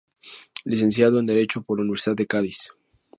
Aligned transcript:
Licenciado 0.65 1.19
en 1.19 1.27
Derecho 1.27 1.61
por 1.61 1.77
la 1.77 1.83
Universidad 1.83 2.15
de 2.15 2.25
Cádiz. 2.25 2.71